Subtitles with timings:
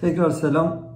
[0.00, 0.90] Tekrar selam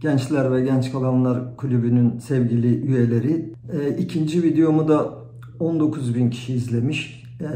[0.00, 3.54] Gençler ve Genç Kalanlar Kulübü'nün sevgili üyeleri.
[3.72, 5.14] E, ikinci videomu da
[5.58, 7.24] 19 bin kişi izlemiş.
[7.40, 7.48] E,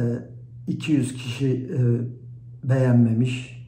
[0.68, 1.80] 200 kişi e,
[2.68, 3.66] beğenmemiş.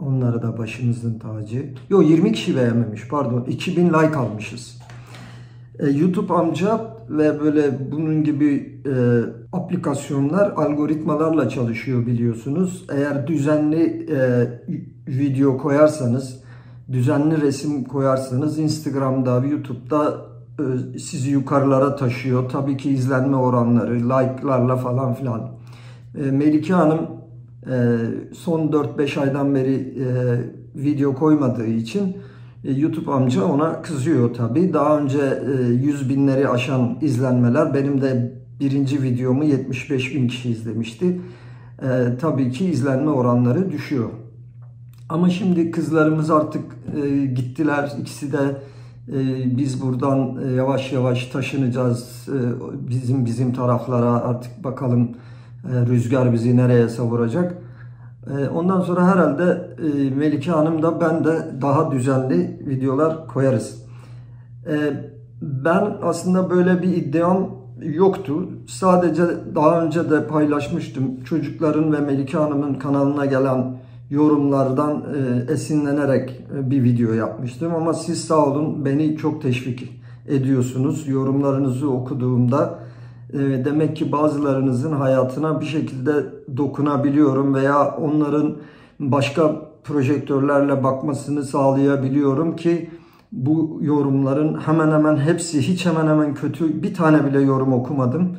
[0.00, 1.74] Onlara da başımızın tacı.
[1.90, 3.44] Yok 20 kişi beğenmemiş pardon.
[3.44, 4.78] 2000 like almışız.
[5.78, 8.92] E, YouTube amca ve böyle bunun gibi e,
[9.52, 12.84] aplikasyonlar algoritmalarla çalışıyor biliyorsunuz.
[12.94, 14.48] Eğer düzenli e,
[15.08, 16.41] video koyarsanız,
[16.92, 20.16] düzenli resim koyarsanız Instagram'da, YouTube'da
[20.58, 22.48] e, sizi yukarılara taşıyor.
[22.50, 25.50] Tabii ki izlenme oranları, like'larla falan filan.
[26.18, 27.00] E, Melike Hanım
[27.66, 27.96] e,
[28.34, 29.94] son 4-5 aydan beri
[30.74, 32.16] video koymadığı için
[32.64, 34.72] YouTube amca ona kızıyor tabii.
[34.72, 35.42] Daha önce
[35.82, 41.20] 100 e, binleri aşan izlenmeler benim de birinci videomu 75 bin kişi izlemişti.
[42.20, 44.08] Tabii ki izlenme oranları düşüyor.
[45.12, 46.64] Ama şimdi kızlarımız artık
[47.02, 47.92] e, gittiler.
[48.00, 48.56] İkisi de
[49.08, 52.28] e, biz buradan e, yavaş yavaş taşınacağız.
[52.28, 52.38] E,
[52.88, 55.10] bizim bizim taraflara artık bakalım
[55.64, 57.62] e, rüzgar bizi nereye savuracak.
[58.26, 63.84] Ee, ondan sonra herhalde e, Melike Hanım da ben de daha düzenli videolar koyarız.
[64.66, 64.74] Ee,
[65.42, 67.50] ben aslında böyle bir iddiam
[67.82, 68.48] yoktu.
[68.68, 69.22] Sadece
[69.54, 71.24] daha önce de paylaşmıştım.
[71.24, 73.81] Çocukların ve Melike Hanım'ın kanalına gelen
[74.12, 77.74] yorumlardan e, esinlenerek e, bir video yapmıştım.
[77.74, 79.90] Ama siz sağ olun beni çok teşvik
[80.28, 81.08] ediyorsunuz.
[81.08, 82.78] Yorumlarınızı okuduğumda
[83.32, 86.12] ee, demek ki bazılarınızın hayatına bir şekilde
[86.56, 88.56] dokunabiliyorum veya onların
[89.00, 92.90] başka projektörlerle bakmasını sağlayabiliyorum ki
[93.32, 98.36] bu yorumların hemen hemen hepsi hiç hemen hemen kötü bir tane bile yorum okumadım.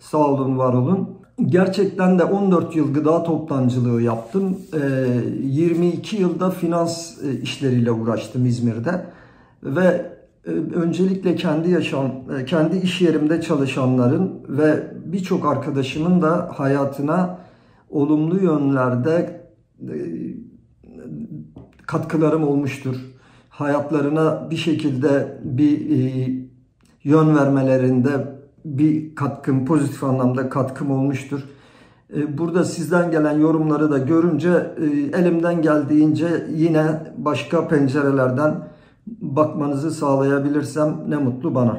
[0.00, 1.08] Sağ olun var olun.
[1.44, 4.58] Gerçekten de 14 yıl gıda toptancılığı yaptım.
[5.42, 9.06] 22 ee, yılda finans e, işleriyle uğraştım İzmir'de.
[9.62, 17.38] Ve ee, öncelikle kendi yaşam, e, kendi iş yerimde çalışanların ve birçok arkadaşımın da hayatına
[17.90, 19.40] olumlu yönlerde
[19.80, 19.96] e,
[21.86, 22.96] katkılarım olmuştur.
[23.48, 26.28] Hayatlarına bir şekilde bir e,
[27.04, 28.35] yön vermelerinde
[28.66, 31.40] bir katkım, pozitif anlamda katkım olmuştur.
[32.28, 34.70] Burada sizden gelen yorumları da görünce
[35.12, 38.68] elimden geldiğince yine başka pencerelerden
[39.06, 41.78] bakmanızı sağlayabilirsem ne mutlu bana.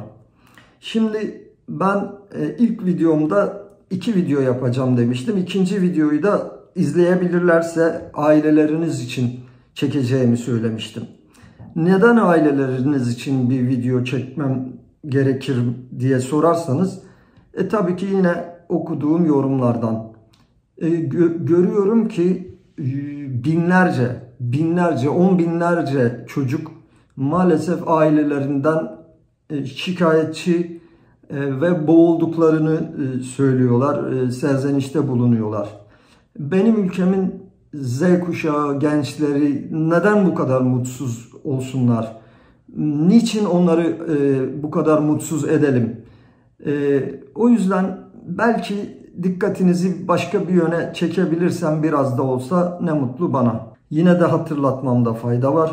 [0.79, 5.37] Şimdi ben e, ilk videomda iki video yapacağım demiştim.
[5.37, 9.39] İkinci videoyu da izleyebilirlerse aileleriniz için
[9.75, 11.03] çekeceğimi söylemiştim.
[11.75, 14.69] Neden aileleriniz için bir video çekmem
[15.05, 15.57] gerekir
[15.99, 16.99] diye sorarsanız
[17.53, 20.13] e tabii ki yine okuduğum yorumlardan
[20.77, 22.57] e, gö görüyorum ki
[23.43, 26.71] binlerce, binlerce, on binlerce çocuk
[27.15, 28.97] maalesef ailelerinden
[29.49, 30.81] e, şikayetçi
[31.29, 35.69] e, ve boğulduklarını e, söylüyorlar, serzenişte bulunuyorlar.
[36.39, 42.16] Benim ülkemin Z kuşağı gençleri neden bu kadar mutsuz olsunlar?
[42.77, 43.97] Niçin onları
[44.63, 46.01] bu kadar mutsuz edelim?
[47.35, 48.75] O yüzden belki
[49.23, 53.67] dikkatinizi başka bir yöne çekebilirsem biraz da olsa ne mutlu bana.
[53.89, 55.71] Yine de hatırlatmamda fayda var.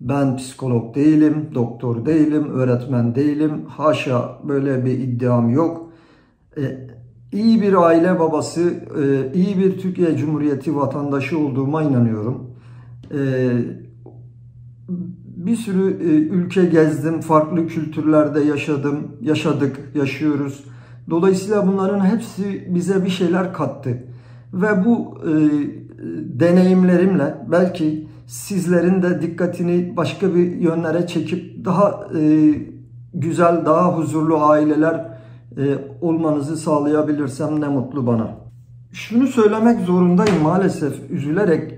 [0.00, 3.64] Ben psikolog değilim, doktor değilim, öğretmen değilim.
[3.68, 5.90] Haşa böyle bir iddiam yok.
[6.56, 6.88] Ee,
[7.32, 8.60] iyi bir aile babası,
[9.02, 12.50] e, iyi bir Türkiye Cumhuriyeti vatandaşı olduğuma inanıyorum.
[13.14, 13.50] Ee,
[15.46, 20.64] bir sürü e, ülke gezdim, farklı kültürlerde yaşadım, yaşadık, yaşıyoruz.
[21.10, 24.04] Dolayısıyla bunların hepsi bize bir şeyler kattı.
[24.52, 25.32] Ve bu e,
[26.40, 32.54] deneyimlerimle belki sizlerin de dikkatini başka bir yönlere çekip daha e,
[33.14, 35.06] güzel, daha huzurlu aileler
[35.56, 35.62] e,
[36.00, 38.30] olmanızı sağlayabilirsem ne mutlu bana.
[38.92, 41.71] Şunu söylemek zorundayım maalesef üzülerek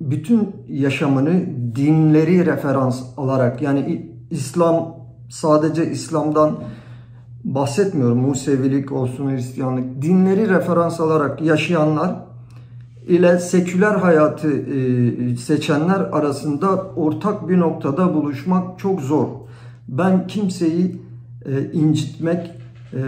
[0.00, 1.42] bütün yaşamını
[1.76, 4.96] dinleri referans alarak yani İslam
[5.28, 6.58] sadece İslam'dan
[7.44, 8.18] bahsetmiyorum.
[8.18, 10.02] Musevilik olsun, Hristiyanlık.
[10.02, 12.28] Dinleri referans alarak yaşayanlar
[13.08, 19.28] ile seküler hayatı e, seçenler arasında ortak bir noktada buluşmak çok zor.
[19.88, 21.02] Ben kimseyi
[21.46, 22.50] e, incitmek
[22.92, 23.00] e,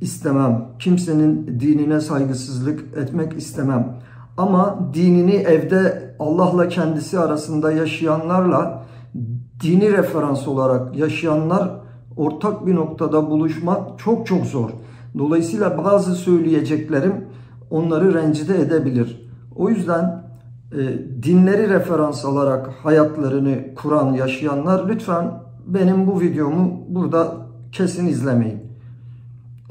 [0.00, 0.64] istemem.
[0.78, 3.96] Kimsenin dinine saygısızlık etmek istemem.
[4.36, 8.82] Ama dinini evde Allah'la kendisi arasında yaşayanlarla
[9.62, 11.70] dini referans olarak yaşayanlar
[12.16, 14.70] ortak bir noktada buluşmak çok çok zor.
[15.18, 17.24] Dolayısıyla bazı söyleyeceklerim
[17.70, 19.28] onları rencide edebilir.
[19.56, 20.24] O yüzden
[20.72, 20.78] e,
[21.22, 25.30] dinleri referans alarak hayatlarını kuran, yaşayanlar lütfen
[25.66, 27.36] benim bu videomu burada
[27.72, 28.58] kesin izlemeyin.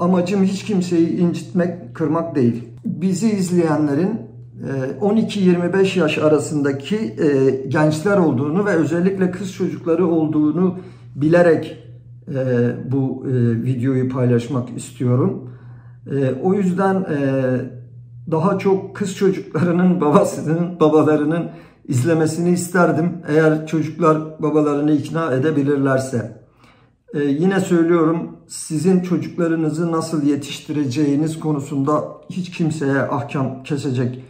[0.00, 2.64] Amacım hiç kimseyi incitmek, kırmak değil.
[2.84, 4.29] Bizi izleyenlerin
[5.00, 7.16] 12-25 yaş arasındaki
[7.68, 10.78] gençler olduğunu ve özellikle kız çocukları olduğunu
[11.14, 11.78] bilerek
[12.92, 13.24] bu
[13.64, 15.50] videoyu paylaşmak istiyorum.
[16.42, 17.06] O yüzden
[18.30, 21.50] daha çok kız çocuklarının babasının, babalarının
[21.88, 23.12] izlemesini isterdim.
[23.28, 26.40] Eğer çocuklar babalarını ikna edebilirlerse.
[27.14, 34.24] Ee, yine söylüyorum sizin çocuklarınızı nasıl yetiştireceğiniz konusunda hiç kimseye ahkam kesecek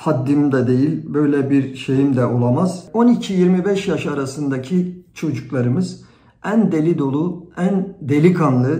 [0.00, 1.14] haddim de değil.
[1.14, 2.88] Böyle bir şeyim de olamaz.
[2.94, 6.04] 12-25 yaş arasındaki çocuklarımız
[6.44, 8.78] en deli dolu, en delikanlı,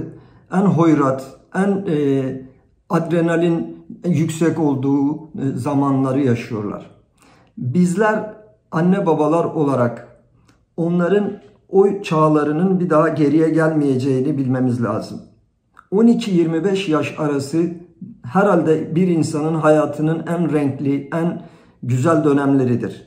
[0.52, 2.22] en hoyrat, en e,
[2.88, 5.20] adrenalin yüksek olduğu e,
[5.54, 6.90] zamanları yaşıyorlar.
[7.58, 8.34] Bizler
[8.70, 10.22] anne babalar olarak
[10.76, 11.32] onların
[11.68, 15.20] o çağlarının bir daha geriye gelmeyeceğini bilmemiz lazım.
[15.92, 17.70] 12-25 yaş arası
[18.22, 21.42] herhalde bir insanın hayatının en renkli, en
[21.82, 23.06] güzel dönemleridir.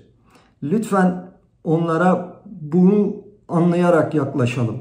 [0.63, 1.25] Lütfen
[1.63, 3.15] onlara bunu
[3.48, 4.77] anlayarak yaklaşalım.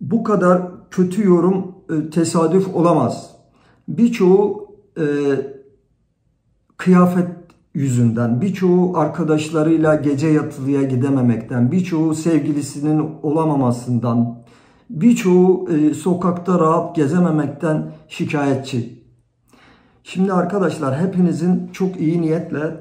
[0.00, 3.36] Bu kadar kötü yorum e, tesadüf olamaz.
[3.88, 4.68] Birçoğu
[4.98, 5.04] e,
[6.76, 7.28] kıyafet
[7.74, 14.38] yüzünden, birçoğu arkadaşlarıyla gece yatılıya gidememekten, birçoğu sevgilisinin olamamasından,
[14.90, 18.95] birçoğu e, sokakta rahat gezememekten şikayetçi.
[20.08, 22.76] Şimdi arkadaşlar hepinizin çok iyi niyetle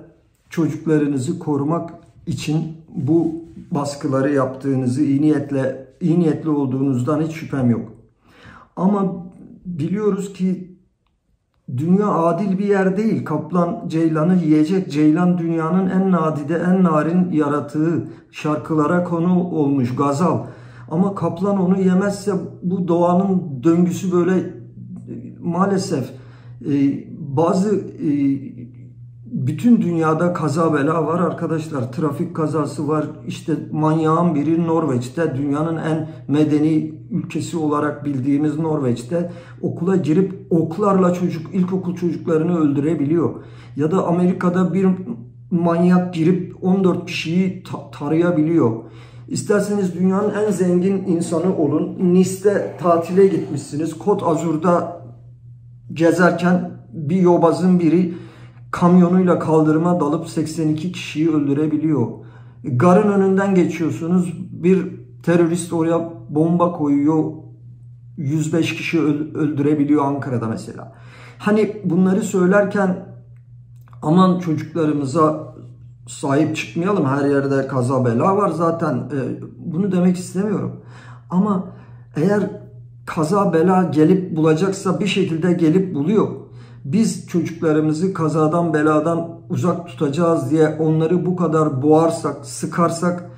[0.50, 1.94] çocuklarınızı korumak
[2.27, 3.31] için bu
[3.72, 7.92] baskıları yaptığınızı iyi niyetle iyi niyetli olduğunuzdan hiç şüphem yok.
[8.75, 9.25] Ama
[9.66, 10.75] biliyoruz ki
[11.77, 13.25] Dünya adil bir yer değil.
[13.25, 14.92] Kaplan ceylanı yiyecek.
[14.92, 18.07] Ceylan dünyanın en nadide, en narin yaratığı.
[18.31, 20.39] Şarkılara konu olmuş gazal.
[20.92, 22.31] Ama kaplan onu yemezse
[22.63, 24.54] bu doğanın döngüsü böyle
[25.44, 26.12] maalesef
[26.66, 27.06] e,
[27.38, 28.12] bazı e,
[29.26, 31.92] bütün dünyada kaza bela var arkadaşlar.
[31.92, 33.06] Trafik kazası var.
[33.28, 41.56] İşte manyağın biri Norveç'te dünyanın en medeni ülkesi olarak bildiğimiz Norveç'te okula girip oklarla çocuk
[41.56, 43.34] ilkokul çocuklarını öldürebiliyor.
[43.76, 44.88] Ya da Amerika'da bir
[45.52, 48.72] manyak girip 14 kişiyi ta tarayabiliyor.
[49.28, 52.14] İsterseniz dünyanın en zengin insanı olun.
[52.14, 53.98] Nice'de tatile gitmişsiniz.
[53.98, 55.02] Kot Azur'da
[55.94, 58.13] gezerken bir yobazın biri
[58.71, 62.07] kamyonuyla kaldırıma dalıp 82 kişiyi öldürebiliyor.
[62.63, 64.33] Garın önünden geçiyorsunuz.
[64.51, 64.92] Bir
[65.24, 67.24] terörist oraya bomba koyuyor.
[68.18, 70.94] 105 kişi öldürebiliyor Ankara'da mesela.
[71.38, 73.06] Hani bunları söylerken
[74.01, 75.56] aman çocuklarımıza
[76.07, 77.06] sahip çıkmayalım.
[77.06, 78.95] Her yerde kaza bela var zaten.
[78.95, 79.19] E,
[79.57, 80.81] bunu demek istemiyorum.
[81.30, 81.68] Ama
[82.15, 82.50] eğer
[83.06, 86.44] kaza bela gelip bulacaksa bir şekilde gelip buluyor
[86.86, 93.30] biz çocuklarımızı kazadan beladan uzak tutacağız diye onları bu kadar boğarsak, sıkarsak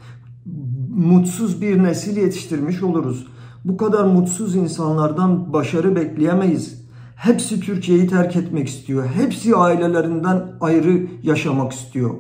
[0.96, 3.28] mutsuz bir nesil yetiştirmiş oluruz.
[3.66, 6.88] Bu kadar mutsuz insanlardan başarı bekleyemeyiz.
[7.16, 9.06] Hepsi Türkiye'yi terk etmek istiyor.
[9.06, 12.12] Hepsi ailelerinden ayrı yaşamak istiyor.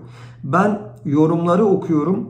[0.44, 2.30] Ben yorumları okuyorum.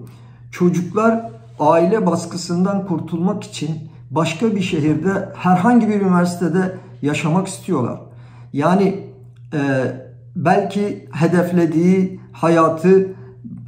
[0.52, 3.69] Çocuklar aile baskısından kurtulmak için
[4.12, 8.06] başka bir şehirde herhangi bir üniversitede yaşamak istiyorlar.
[8.57, 8.99] Yani
[9.54, 9.59] e,
[10.35, 13.16] belki hedeflediği hayatı,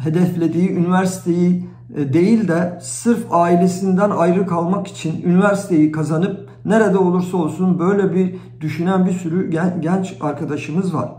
[0.03, 7.79] hedeflediği üniversiteyi e, değil de sırf ailesinden ayrı kalmak için üniversiteyi kazanıp nerede olursa olsun
[7.79, 11.11] böyle bir düşünen bir sürü genç arkadaşımız var.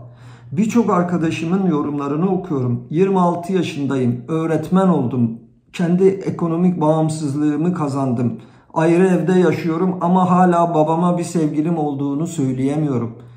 [0.51, 2.87] Birçok arkadaşımın yorumlarını okuyorum.
[2.89, 5.39] 26 yaşındayım, öğretmen oldum,
[5.73, 8.39] kendi ekonomik bağımsızlığımı kazandım.
[8.73, 13.30] Ayrı evde yaşıyorum ama hala babama bir sevgilim olduğunu söyleyemiyorum.''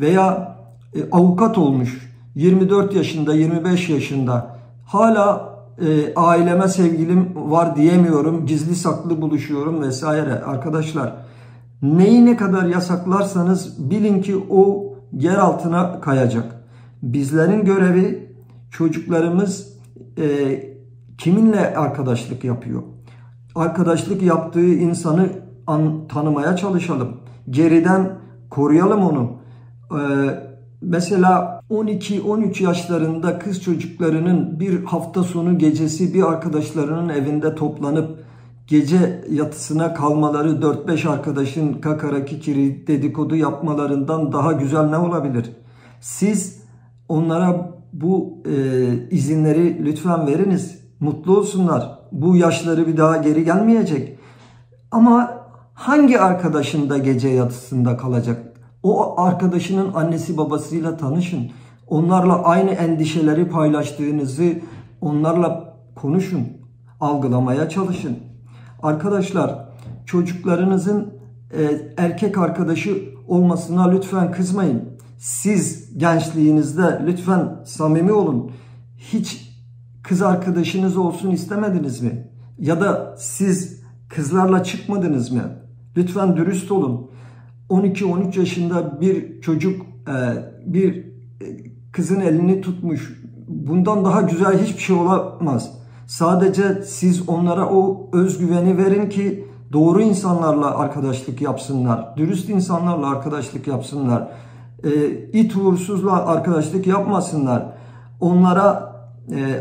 [0.00, 0.56] Veya
[0.94, 9.22] e, avukat olmuş 24 yaşında 25 yaşında hala e, aileme sevgilim var diyemiyorum gizli saklı
[9.22, 10.42] buluşuyorum vesaire.
[10.42, 11.12] Arkadaşlar
[11.82, 16.44] neyi ne kadar yasaklarsanız bilin ki o yer altına kayacak.
[17.02, 18.32] Bizlerin görevi
[18.70, 19.76] çocuklarımız
[20.18, 20.26] e,
[21.18, 22.82] kiminle arkadaşlık yapıyor?
[23.54, 25.28] Arkadaşlık yaptığı insanı
[25.66, 27.16] an, tanımaya çalışalım.
[27.50, 28.10] Geriden
[28.50, 29.32] koruyalım onu
[30.82, 38.18] mesela 12-13 yaşlarında kız çocuklarının bir hafta sonu gecesi bir arkadaşlarının evinde toplanıp
[38.66, 45.50] gece yatısına kalmaları 4-5 arkadaşın kakara kikiri dedikodu yapmalarından daha güzel ne olabilir?
[46.00, 46.62] Siz
[47.08, 48.54] onlara bu e,
[49.10, 50.78] izinleri lütfen veriniz.
[51.00, 51.98] Mutlu olsunlar.
[52.12, 54.18] Bu yaşları bir daha geri gelmeyecek.
[54.90, 55.38] Ama
[55.74, 58.45] hangi arkadaşın da gece yatısında kalacak?
[58.86, 61.50] O arkadaşının annesi babasıyla tanışın.
[61.86, 64.52] Onlarla aynı endişeleri paylaştığınızı
[65.00, 66.48] onlarla konuşun.
[67.00, 68.18] Algılamaya çalışın.
[68.82, 69.68] Arkadaşlar
[70.04, 71.14] çocuklarınızın
[71.58, 71.62] e,
[71.96, 74.82] erkek arkadaşı olmasına lütfen kızmayın.
[75.18, 78.50] Siz gençliğinizde lütfen samimi olun.
[78.98, 79.52] Hiç
[80.02, 82.30] kız arkadaşınız olsun istemediniz mi?
[82.58, 85.42] Ya da siz kızlarla çıkmadınız mı?
[85.96, 87.15] Lütfen dürüst olun.
[87.70, 90.16] 12-13 yaşında bir çocuk e,
[90.66, 91.46] bir e,
[91.92, 93.22] kızın elini tutmuş.
[93.48, 95.70] Bundan daha güzel hiçbir şey olamaz.
[96.06, 102.16] Sadece siz onlara o özgüveni verin ki doğru insanlarla arkadaşlık yapsınlar.
[102.16, 104.28] Dürüst insanlarla arkadaşlık yapsınlar.
[104.84, 104.90] E,
[105.32, 107.66] it uğursuzla arkadaşlık yapmasınlar.
[108.20, 108.96] Onlara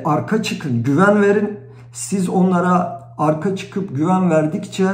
[0.06, 1.60] arka çıkın, güven verin.
[1.92, 4.86] Siz onlara arka çıkıp güven verdikçe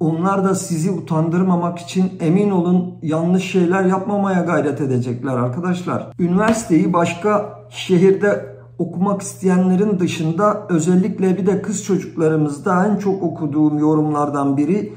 [0.00, 6.12] onlar da sizi utandırmamak için emin olun yanlış şeyler yapmamaya gayret edecekler arkadaşlar.
[6.18, 14.56] Üniversiteyi başka şehirde okumak isteyenlerin dışında özellikle bir de kız çocuklarımızda en çok okuduğum yorumlardan
[14.56, 14.92] biri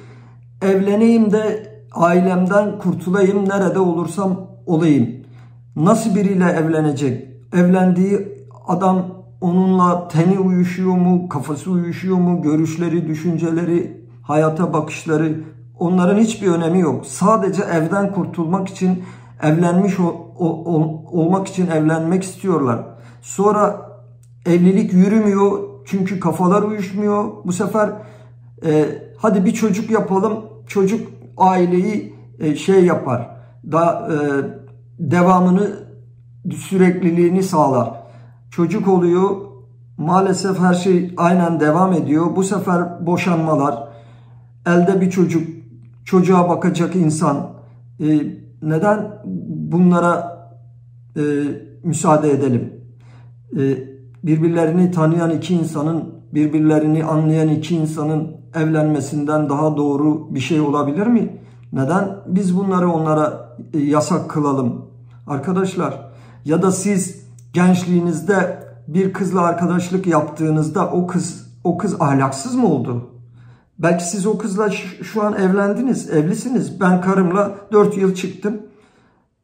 [0.61, 5.09] evleneyim de ailemden kurtulayım nerede olursam olayım.
[5.75, 7.27] Nasıl biriyle evlenecek?
[7.53, 8.27] Evlendiği
[8.67, 9.05] adam
[9.41, 15.43] onunla teni uyuşuyor mu, kafası uyuşuyor mu, görüşleri, düşünceleri, hayata bakışları
[15.79, 17.05] onların hiçbir önemi yok.
[17.05, 19.03] Sadece evden kurtulmak için
[19.41, 20.45] evlenmiş o, o,
[21.11, 22.79] olmak için evlenmek istiyorlar.
[23.21, 23.91] Sonra
[24.45, 27.25] evlilik yürümüyor çünkü kafalar uyuşmuyor.
[27.45, 27.89] Bu sefer
[28.65, 28.85] e,
[29.17, 30.45] hadi bir çocuk yapalım.
[30.67, 33.29] Çocuk aileyi e, şey yapar.
[33.71, 34.17] Da e,
[34.99, 35.69] devamını
[36.55, 37.93] sürekliliğini sağlar.
[38.51, 39.29] Çocuk oluyor.
[39.97, 42.35] Maalesef her şey aynen devam ediyor.
[42.35, 43.90] Bu sefer boşanmalar.
[44.65, 45.47] Elde bir çocuk,
[46.05, 47.49] çocuğa bakacak insan.
[47.99, 48.21] E,
[48.61, 49.11] neden
[49.71, 50.41] bunlara
[51.17, 51.21] e,
[51.83, 52.73] müsaade edelim?
[53.57, 53.61] E,
[54.23, 56.03] birbirlerini tanıyan iki insanın,
[56.33, 61.37] birbirlerini anlayan iki insanın evlenmesinden daha doğru bir şey olabilir mi?
[61.73, 64.85] Neden biz bunları onlara e, yasak kılalım?
[65.27, 66.11] Arkadaşlar
[66.45, 73.09] ya da siz gençliğinizde bir kızla arkadaşlık yaptığınızda o kız o kız ahlaksız mı oldu?
[73.83, 74.69] Belki siz o kızla
[75.03, 76.79] şu an evlendiniz, evlisiniz.
[76.79, 78.57] Ben karımla 4 yıl çıktım.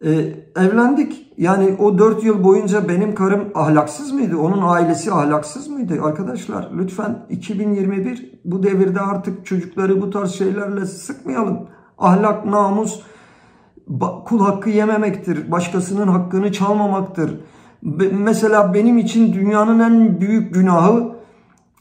[0.05, 0.09] Ee,
[0.55, 1.33] evlendik.
[1.37, 4.37] Yani o 4 yıl boyunca benim karım ahlaksız mıydı?
[4.37, 5.99] Onun ailesi ahlaksız mıydı?
[6.03, 11.67] Arkadaşlar lütfen 2021 bu devirde artık çocukları bu tarz şeylerle sıkmayalım.
[11.97, 13.01] Ahlak, namus,
[14.25, 15.51] kul hakkı yememektir.
[15.51, 17.39] Başkasının hakkını çalmamaktır.
[18.11, 21.11] Mesela benim için dünyanın en büyük günahı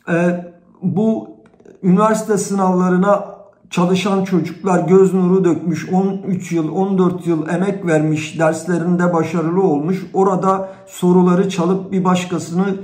[0.08, 0.44] e,
[0.82, 1.35] bu
[1.82, 3.36] üniversite sınavlarına
[3.70, 10.68] çalışan çocuklar göz nuru dökmüş 13 yıl 14 yıl emek vermiş derslerinde başarılı olmuş orada
[10.86, 12.74] soruları çalıp bir başkasını e,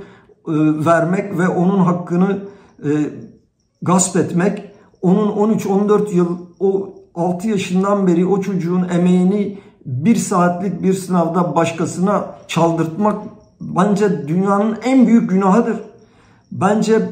[0.85, 2.39] vermek ve onun hakkını
[2.83, 2.89] e,
[3.81, 4.71] gasp etmek
[5.01, 12.25] onun 13-14 yıl o 6 yaşından beri o çocuğun emeğini bir saatlik bir sınavda başkasına
[12.47, 13.23] çaldırtmak
[13.61, 15.79] bence dünyanın en büyük günahıdır.
[16.51, 17.09] Bence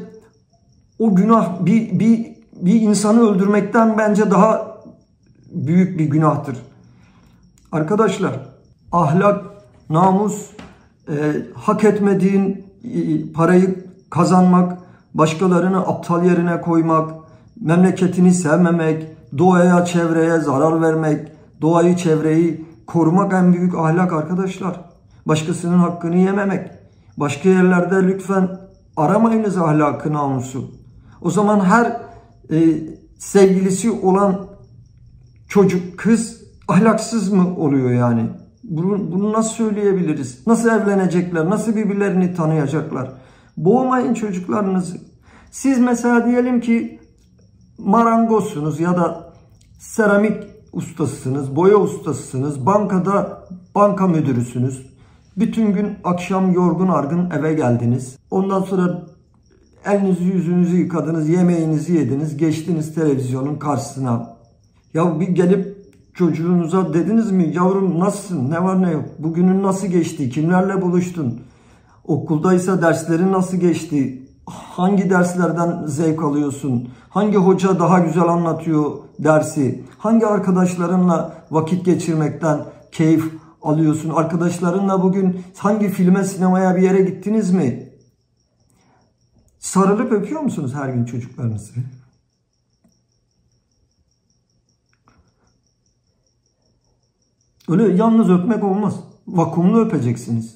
[1.02, 2.32] o günah bir, bir
[2.62, 4.76] bir insanı öldürmekten bence daha
[5.52, 6.56] büyük bir günahtır.
[7.72, 8.32] Arkadaşlar
[8.92, 9.44] ahlak,
[9.90, 10.50] namus,
[11.08, 11.14] e,
[11.54, 14.78] hak etmediğin e, parayı kazanmak,
[15.14, 17.10] başkalarını aptal yerine koymak,
[17.60, 19.06] memleketini sevmemek,
[19.38, 21.28] doğaya, çevreye zarar vermek,
[21.60, 24.80] doğayı, çevreyi korumak en büyük ahlak arkadaşlar.
[25.26, 26.70] Başkasının hakkını yememek.
[27.16, 28.48] Başka yerlerde lütfen
[28.96, 30.81] aramayınız ahlakı, namusu.
[31.24, 31.96] O zaman her
[32.50, 32.78] e,
[33.18, 34.46] sevgilisi olan
[35.48, 38.30] çocuk, kız ahlaksız mı oluyor yani?
[38.64, 40.46] Bunu, bunu nasıl söyleyebiliriz?
[40.46, 41.50] Nasıl evlenecekler?
[41.50, 43.12] Nasıl birbirlerini tanıyacaklar?
[43.56, 44.96] Boğmayın çocuklarınızı.
[45.50, 47.00] Siz mesela diyelim ki
[47.78, 49.32] marangozsunuz ya da
[49.78, 54.86] seramik ustasısınız, boya ustasısınız, bankada banka müdürüsünüz.
[55.36, 58.16] Bütün gün akşam yorgun argın eve geldiniz.
[58.30, 59.02] Ondan sonra
[59.86, 64.36] Elinizi yüzünüzü yıkadınız, yemeğinizi yediniz, geçtiniz televizyonun karşısına.
[64.94, 65.76] Ya bir gelip
[66.14, 71.40] çocuğunuza dediniz mi yavrum nasılsın, ne var ne yok, bugünün nasıl geçti, kimlerle buluştun,
[72.04, 80.26] okuldaysa derslerin nasıl geçti, hangi derslerden zevk alıyorsun, hangi hoca daha güzel anlatıyor dersi, hangi
[80.26, 82.60] arkadaşlarınla vakit geçirmekten
[82.92, 84.10] keyif alıyorsun.
[84.10, 87.91] Arkadaşlarınla bugün hangi filme, sinemaya bir yere gittiniz mi?
[89.62, 91.72] Sarılıp öpüyor musunuz her gün çocuklarınızı?
[97.68, 98.94] Öyle yalnız öpmek olmaz.
[99.26, 100.54] Vakumlu öpeceksiniz.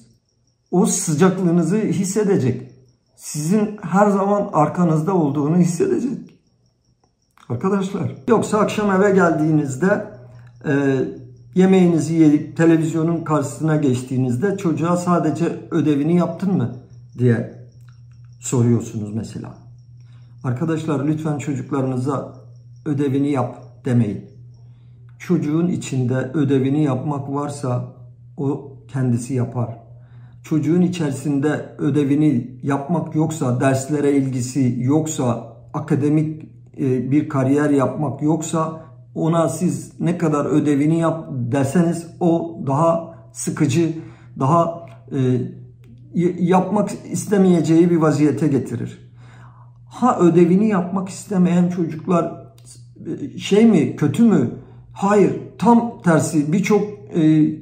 [0.71, 2.71] O sıcaklığınızı hissedecek.
[3.15, 6.39] Sizin her zaman arkanızda olduğunu hissedecek.
[7.49, 8.15] Arkadaşlar.
[8.27, 10.07] Yoksa akşam eve geldiğinizde
[10.65, 10.95] e,
[11.55, 16.75] yemeğinizi yiyip televizyonun karşısına geçtiğinizde çocuğa sadece ödevini yaptın mı
[17.17, 17.56] diye
[18.39, 19.57] soruyorsunuz mesela.
[20.43, 22.33] Arkadaşlar lütfen çocuklarınıza
[22.85, 24.25] ödevini yap demeyin.
[25.19, 27.93] Çocuğun içinde ödevini yapmak varsa
[28.37, 29.77] o kendisi yapar.
[30.43, 36.43] Çocuğun içerisinde ödevini yapmak yoksa, derslere ilgisi yoksa, akademik
[36.77, 38.81] e, bir kariyer yapmak yoksa
[39.15, 43.93] ona siz ne kadar ödevini yap derseniz o daha sıkıcı,
[44.39, 45.17] daha e,
[46.39, 49.11] yapmak istemeyeceği bir vaziyete getirir.
[49.85, 52.53] Ha ödevini yapmak istemeyen çocuklar
[53.05, 54.51] e, şey mi kötü mü?
[54.93, 56.83] Hayır tam tersi birçok
[57.13, 57.53] e, e,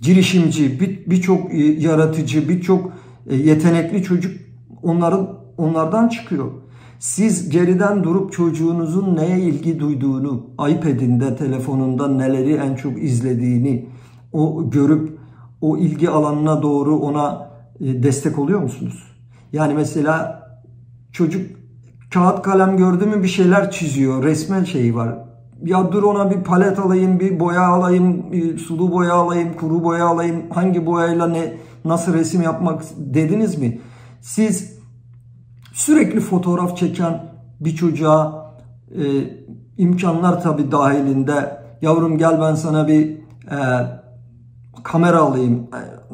[0.00, 2.92] girişimci, birçok bir e, yaratıcı, birçok
[3.26, 4.32] e, yetenekli çocuk
[4.82, 6.52] onların onlardan çıkıyor.
[6.98, 13.88] Siz geriden durup çocuğunuzun neye ilgi duyduğunu, iPad'inde, telefonunda neleri en çok izlediğini
[14.32, 15.18] o görüp
[15.64, 19.02] o ilgi alanına doğru ona e, destek oluyor musunuz?
[19.52, 20.42] Yani mesela
[21.12, 21.56] çocuk
[22.10, 24.22] kağıt kalem gördü mü bir şeyler çiziyor.
[24.24, 25.18] Resmen şeyi var.
[25.62, 30.06] Ya dur ona bir palet alayım, bir boya alayım, bir sulu boya alayım, kuru boya
[30.06, 30.42] alayım.
[30.50, 33.80] Hangi boyayla ne nasıl resim yapmak dediniz mi?
[34.20, 34.78] Siz
[35.72, 37.26] sürekli fotoğraf çeken
[37.60, 38.54] bir çocuğa
[38.90, 39.02] e,
[39.78, 43.10] imkanlar tabii dahilinde yavrum gel ben sana bir
[43.50, 43.58] e,
[44.84, 45.66] kamera alayım.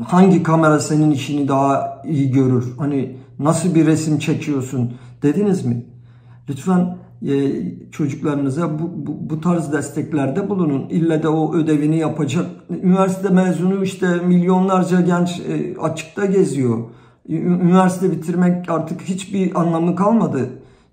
[0.06, 2.74] Hangi kamera senin işini daha iyi görür?
[2.78, 5.86] Hani nasıl bir resim çekiyorsun dediniz mi?
[6.48, 6.96] Lütfen
[7.28, 10.88] e, çocuklarınıza bu, bu, bu tarz desteklerde bulunun.
[10.88, 12.46] İlle de o ödevini yapacak.
[12.82, 16.78] Üniversite mezunu işte milyonlarca genç e, açıkta geziyor.
[17.28, 20.50] Üniversite bitirmek artık hiçbir anlamı kalmadı.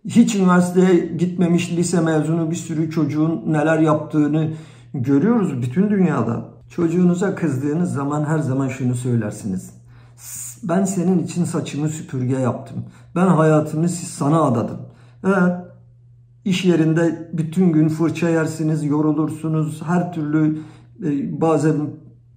[0.07, 4.49] Hiç üniversiteye gitmemiş lise mezunu bir sürü çocuğun neler yaptığını
[4.93, 6.56] görüyoruz bütün dünyada.
[6.69, 9.73] Çocuğunuza kızdığınız zaman her zaman şunu söylersiniz.
[10.63, 12.85] Ben senin için saçımı süpürge yaptım.
[13.15, 14.77] Ben hayatımı sana adadım.
[15.25, 15.53] Evet,
[16.45, 19.81] iş yerinde bütün gün fırça yersiniz, yorulursunuz.
[19.85, 20.59] Her türlü
[21.05, 21.75] e, bazen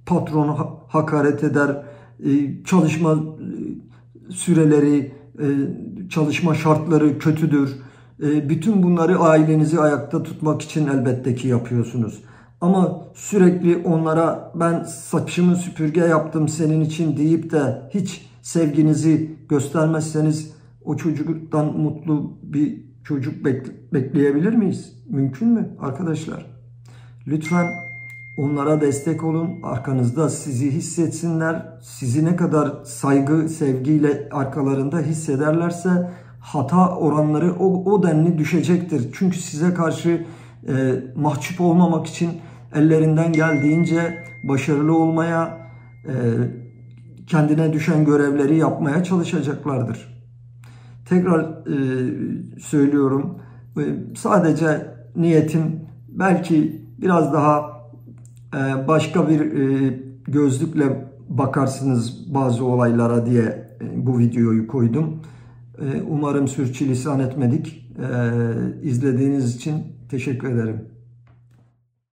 [0.06, 1.82] patron hakaret eder.
[2.24, 5.12] E, çalışma e, süreleri,
[6.08, 7.70] çalışma şartları kötüdür.
[8.20, 12.22] Bütün bunları ailenizi ayakta tutmak için elbette ki yapıyorsunuz.
[12.60, 20.52] Ama sürekli onlara ben saçımı süpürge yaptım senin için deyip de hiç sevginizi göstermezseniz
[20.84, 23.44] o çocuktan mutlu bir çocuk
[23.92, 24.92] bekleyebilir miyiz?
[25.08, 26.46] Mümkün mü arkadaşlar?
[27.26, 27.66] Lütfen
[28.38, 29.50] onlara destek olun.
[29.62, 31.78] Arkanızda sizi hissetsinler.
[31.82, 39.10] Sizi ne kadar saygı, sevgiyle arkalarında hissederlerse hata oranları o, o denli düşecektir.
[39.12, 40.26] Çünkü size karşı
[40.68, 42.30] e, mahcup olmamak için
[42.74, 45.58] ellerinden geldiğince başarılı olmaya,
[46.04, 46.12] e,
[47.26, 50.24] kendine düşen görevleri yapmaya çalışacaklardır.
[51.08, 51.78] Tekrar e,
[52.60, 53.38] söylüyorum,
[53.78, 53.82] e,
[54.16, 57.80] sadece niyetim belki biraz daha
[58.88, 59.40] başka bir
[60.26, 65.22] gözlükle bakarsınız bazı olaylara diye bu videoyu koydum.
[66.08, 67.90] Umarım sürçülisan etmedik.
[68.82, 69.74] İzlediğiniz için
[70.10, 70.99] teşekkür ederim.